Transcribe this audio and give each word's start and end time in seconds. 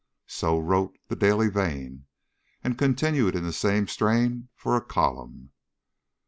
So 0.25 0.57
wrote 0.57 0.97
The 1.09 1.15
Daily 1.15 1.47
Vane, 1.47 2.07
and 2.63 2.75
continued 2.75 3.35
in 3.35 3.43
the 3.43 3.53
same 3.53 3.85
strain 3.87 4.49
for 4.55 4.75
a 4.75 4.83
column. 4.83 5.51